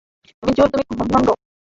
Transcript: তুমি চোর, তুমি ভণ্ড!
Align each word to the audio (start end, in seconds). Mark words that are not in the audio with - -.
তুমি 0.43 0.51
চোর, 0.57 0.67
তুমি 0.69 0.83
ভণ্ড! 1.11 1.27